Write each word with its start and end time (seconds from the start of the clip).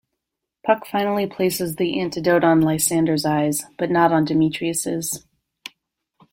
Puck 0.65 0.87
finally 0.87 1.27
places 1.27 1.75
the 1.75 1.99
antidote 1.99 2.43
on 2.43 2.59
Lysander's 2.61 3.23
eyes- 3.23 3.65
but 3.77 3.91
not 3.91 4.11
on 4.11 4.25
Demetrius's. 4.25 5.27